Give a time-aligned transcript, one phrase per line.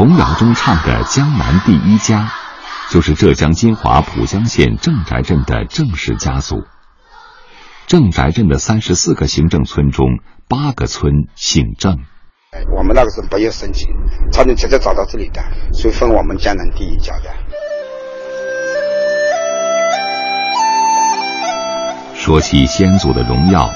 [0.00, 2.32] 童谣中唱的“江南第一家”，
[2.90, 6.62] 就是浙江金华浦江县郑宅镇的郑氏家族。
[7.86, 10.06] 郑宅镇的三十四个行政村中，
[10.48, 11.98] 八个村姓郑。
[12.78, 13.88] 我们那个是不要申请，
[14.32, 15.42] 他们直接找到这里的，
[15.74, 17.24] 所以分我们江南第一家的。
[22.14, 23.70] 说起先祖的荣耀，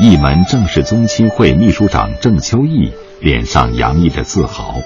[0.00, 4.80] 一门郑氏宗亲会秘书长郑秋义脸上洋溢着自豪。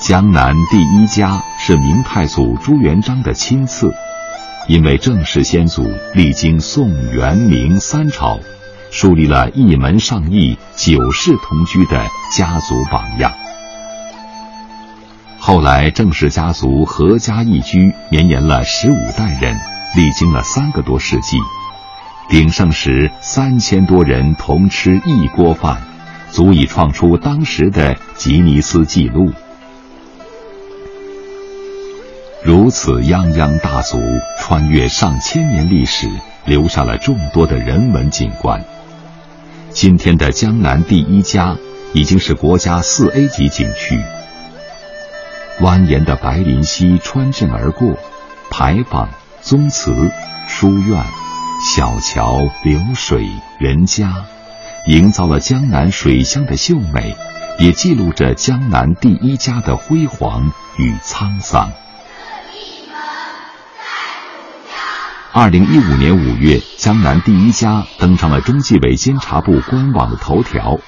[0.00, 3.92] 江南第一家是明太祖朱元璋的亲赐，
[4.66, 8.40] 因为郑氏先祖历经宋、元、明三朝，
[8.90, 12.02] 树立了一门上亿、九世同居的
[12.34, 13.30] 家族榜样。
[15.38, 19.54] 后来，郑氏家族合家一居，绵延了十五代人，
[19.94, 21.36] 历经了三个多世纪。
[22.30, 25.76] 鼎盛时，三千多人同吃一锅饭，
[26.30, 29.30] 足以创出当时的吉尼斯纪录。
[32.50, 33.96] 如此泱泱大族，
[34.36, 36.10] 穿越上千年历史，
[36.46, 38.60] 留下了众多的人文景观。
[39.70, 41.56] 今天的江南第一家，
[41.92, 44.02] 已经是国家四 A 级景区。
[45.60, 47.96] 蜿蜒的白林溪穿镇而过，
[48.50, 49.08] 牌坊、
[49.40, 50.10] 宗祠、
[50.48, 51.04] 书院、
[51.72, 53.28] 小桥流水
[53.60, 54.12] 人家，
[54.88, 57.14] 营造了江南水乡的秀美，
[57.60, 61.70] 也记录着江南第一家的辉煌与沧桑。
[65.32, 70.80] 二零一五年五月，江南第一家登上了中纪委监察部官网的头条。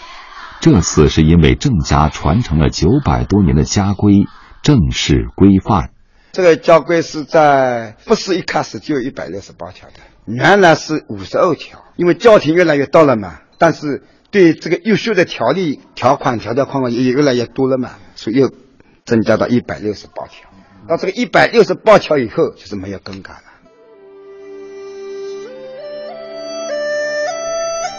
[0.60, 4.26] 这次是因为郑家传承了九百多年的家规
[4.60, 5.90] 正式规范。
[6.32, 11.84] 这个家规是在不是一开始就有一百六十八条的，原来是五十二条。
[11.94, 18.50] 因为家庭越来越大了嘛，但是对这个优秀的条例条款条条框框也越来越多了嘛，所以又
[19.04, 20.50] 增加到一百六十八条。
[20.88, 23.51] 到这个一百六十八条以后，就是没有更改了。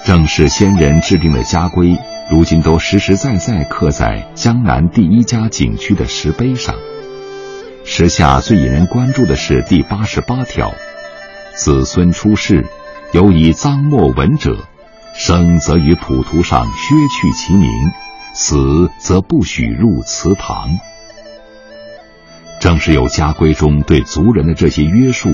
[0.06, 1.98] 正是先人制定的家规，
[2.30, 6.76] 如今都实实在在刻在江南第一家景区的石碑上。
[7.86, 10.74] 时下最引人关注的是第八十八条：
[11.56, 12.66] 子孙出世，
[13.14, 14.58] 有以赃没文者，
[15.16, 17.70] 生则于谱图上削去其名，
[18.34, 20.70] 死则不许入祠堂。
[22.60, 25.34] 正是有家规中对族人的这些约束，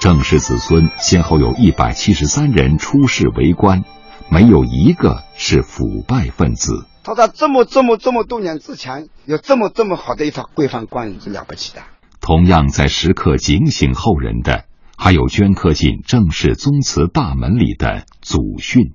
[0.00, 3.82] 郑氏子孙先后有一百七十三人出仕为官。
[4.32, 6.86] 没有一个是腐败分子。
[7.04, 11.82] 他在这么这么这么多年之前，有这么这么好的一套规范观念是了不起的。
[12.18, 14.64] 同样在时刻警醒后人的，
[14.96, 18.94] 还有镌刻进正式宗祠大门里的祖训：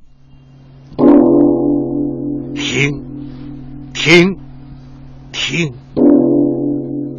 [2.55, 3.03] 听，
[3.93, 4.39] 听，
[5.31, 5.75] 听。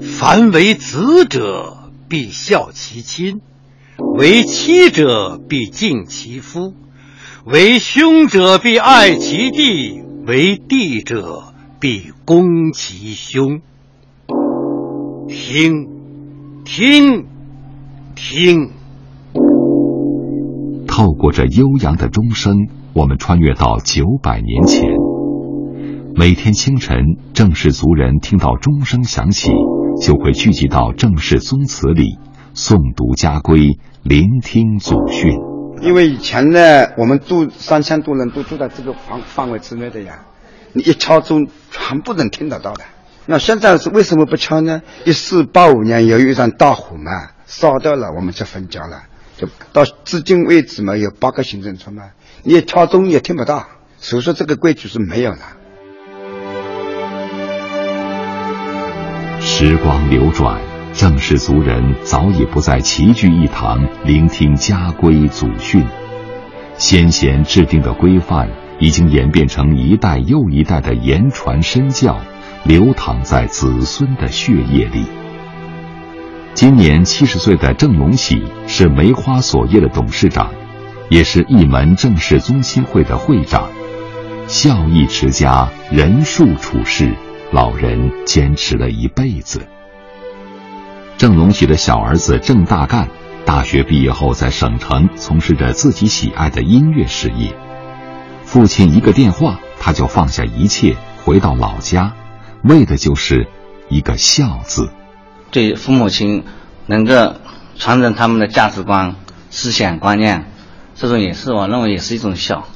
[0.01, 3.37] 凡为子者，必孝其亲；
[4.17, 6.75] 为妻者，必敬其夫。
[7.51, 13.63] 为兄者必爱其弟，为弟者必恭其兄。
[15.29, 15.89] 听，
[16.67, 17.25] 听，
[18.15, 18.71] 听。
[20.87, 22.55] 透过这悠扬的钟声，
[22.93, 24.87] 我们穿越到九百年前。
[26.15, 26.99] 每天清晨，
[27.33, 29.53] 郑氏族人听到钟声响起，
[30.03, 32.19] 就会聚集到郑氏宗祠里，
[32.55, 35.48] 诵读家规，聆听祖训。
[35.81, 40.25] 因为以前呢，我们住三千多人都住在这个范范围之内的呀，
[40.73, 42.85] 你一敲钟全部能听得到的。
[43.27, 44.83] 那现在是为什么不敲呢？
[45.05, 49.03] 一四八五年由于一场大火嘛，烧掉了，我们就分家了。
[49.37, 52.05] 就到至今为止嘛，有八个行政村嘛，
[52.43, 53.67] 你敲钟也听不到，
[53.99, 55.39] 所以说这个规矩是没有了。
[59.41, 60.78] 时光流转。
[60.99, 65.87] 郑氏族人早已不再齐聚一堂聆听家规祖训，
[66.77, 68.49] 先贤制定的规范
[68.81, 72.19] 已经演变成一代又一代的言传身教，
[72.65, 75.05] 流淌在子孙的血液里。
[76.53, 80.51] 今年七十岁的郑龙喜是梅花锁业的董事长，
[81.11, 83.71] 也是一门郑氏宗亲会的会长，
[84.49, 87.15] 孝义持家，仁恕处世，
[87.53, 89.65] 老人坚持了一辈子。
[91.19, 93.09] 郑龙喜的小儿子郑大干，
[93.45, 97.57] 大学毕业后在省城从事着自己喜爱的音乐事业。
[98.45, 100.95] 父亲一个电话，他就放下一切，
[101.25, 102.15] 回到老家，
[102.63, 103.49] 为的就是
[103.89, 104.91] 一个孝字。
[105.51, 106.45] 对父母亲
[106.87, 107.35] 能够
[107.77, 109.17] 传承他们的价值观、
[109.51, 110.45] 思想观念，
[110.95, 112.69] 这种也是我认为也是一种孝。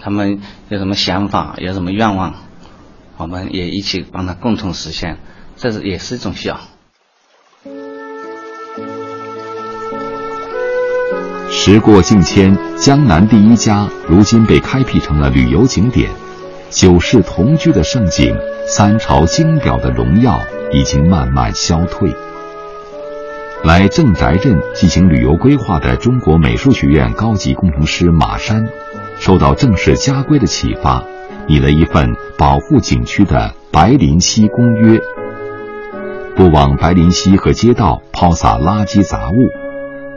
[0.00, 2.36] 他们有什么想法，有什么愿望，
[3.16, 5.18] 我们也一起帮他共同实现，
[5.56, 6.60] 这是也是一种孝。
[11.62, 16.10] 时过境迁，江南第一家如今被开辟成了旅游景点，
[16.70, 18.34] 九世同居的盛景，
[18.66, 20.40] 三朝金表的荣耀
[20.72, 22.10] 已经慢慢消退。
[23.62, 28.66] 来郑宅镇进行旅游规划的中国美术学院高级工程师马山，
[29.18, 31.04] 受到郑氏家规的启发，
[31.46, 34.98] 拟了一份保护景区的白林溪公约。
[36.34, 39.34] 不往白林溪和街道抛洒垃圾杂物，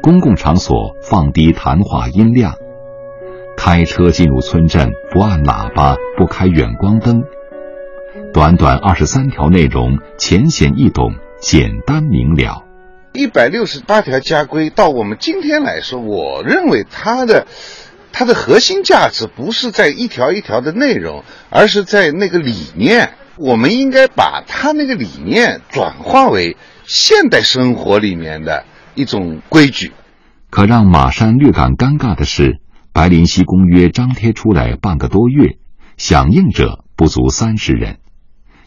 [0.03, 2.55] 公共场所放低谈话音量，
[3.55, 7.23] 开车进入村镇不按喇叭、不开远光灯。
[8.33, 12.65] 短短二十三条内容，浅显易懂，简单明了。
[13.13, 17.47] 一百六十八条家规到我们今天来说，我认为它的
[18.11, 23.11] 它的核心价值不是在一条一条的内容，而是在那个理念。
[23.37, 28.65] 我们应该把它那个理念转化为现代生活里面的
[28.95, 29.91] 一种规矩。
[30.49, 32.51] 可让马山略感尴尬的是，
[32.91, 35.57] 《白林溪公约》张贴出来半个多月，
[35.97, 37.99] 响应者不足三十人，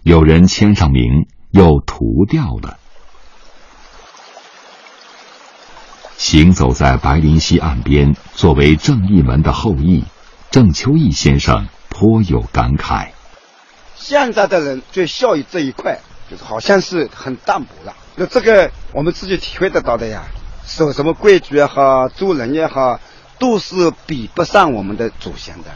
[0.02, 2.78] 有人签上名又涂掉了。
[6.16, 10.04] 行走在白林溪岸边，作为正义门的后裔，
[10.50, 13.10] 郑秋义先生颇有感慨。
[13.94, 16.00] 现在的人对孝义这一块，
[16.30, 17.94] 就是好像是很淡薄了。
[18.18, 20.22] 那这个我们自己体会得到的呀，
[20.66, 22.98] 守什么规矩也好，做人也好，
[23.38, 25.70] 都是比不上我们的祖先的。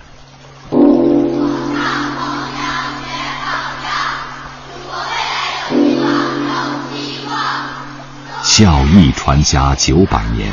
[8.43, 10.51] 孝义传家九百年，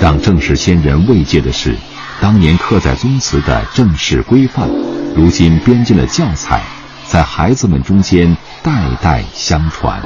[0.00, 1.76] 让郑氏先人慰藉的是，
[2.20, 4.68] 当年刻在宗祠的正式规范，
[5.14, 6.62] 如今编进了教材，
[7.06, 10.02] 在孩子们中间代代相传。